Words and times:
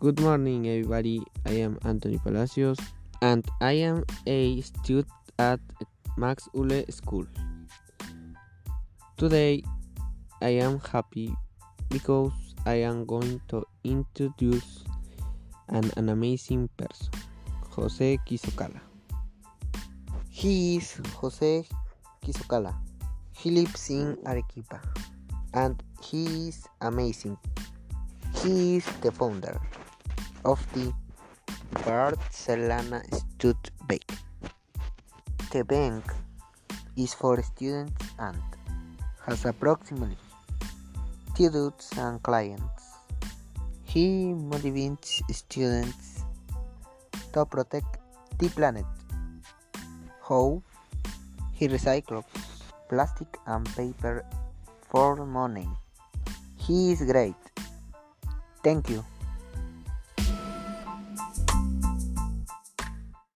Good 0.00 0.18
morning, 0.18 0.66
everybody. 0.66 1.20
I 1.44 1.60
am 1.60 1.76
Anthony 1.84 2.16
Palacios, 2.16 2.78
and 3.20 3.44
I 3.60 3.72
am 3.84 4.02
a 4.24 4.62
student 4.62 5.12
at 5.38 5.60
Max 6.16 6.48
Ule 6.54 6.88
School. 6.88 7.26
Today, 9.18 9.62
I 10.40 10.56
am 10.64 10.80
happy 10.80 11.36
because 11.90 12.32
I 12.64 12.80
am 12.80 13.04
going 13.04 13.42
to 13.48 13.62
introduce 13.84 14.84
an, 15.68 15.92
amazing 16.08 16.70
person, 16.78 17.12
Jose 17.68 18.16
Kisokala. 18.26 18.80
He 20.30 20.78
is 20.78 20.98
Jose 21.20 21.66
Kisokala. 22.24 22.72
He 23.36 23.50
lives 23.50 23.90
in 23.90 24.16
Arequipa, 24.24 24.80
and 25.52 25.82
he 26.00 26.48
is 26.48 26.66
amazing. 26.80 27.36
He 28.42 28.76
is 28.76 28.86
the 29.02 29.12
founder 29.12 29.60
of 30.44 30.60
the 30.72 30.92
Barcelona 31.84 33.02
Stud 33.12 33.56
Bank. 33.86 34.04
The 35.52 35.64
bank 35.64 36.04
is 36.96 37.14
for 37.14 37.42
students 37.42 38.06
and 38.18 38.38
has 39.26 39.44
approximately 39.44 40.16
students 41.34 41.96
and 41.96 42.22
clients. 42.22 42.84
He 43.84 44.34
motivates 44.34 45.22
students 45.32 46.22
to 47.32 47.44
protect 47.44 47.98
the 48.38 48.48
planet. 48.48 48.86
How? 50.28 50.62
He 51.52 51.68
recycles 51.68 52.24
plastic 52.88 53.28
and 53.46 53.66
paper 53.76 54.24
for 54.88 55.26
money. 55.26 55.68
He 56.56 56.92
is 56.92 57.02
great. 57.02 57.34
Thank 58.62 58.90
you. 58.90 59.04